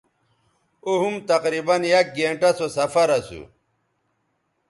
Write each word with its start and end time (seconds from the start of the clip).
او 0.83 0.91
ھُم 1.01 1.15
تقریباً 1.31 1.77
یک 1.91 2.07
گھنٹہ 2.17 2.49
سو 2.57 2.65
سفراسو 2.75 3.41